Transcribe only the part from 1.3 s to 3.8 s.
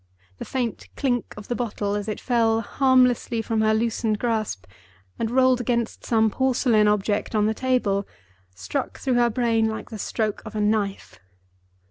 of the bottle, as it fell harmlessly from her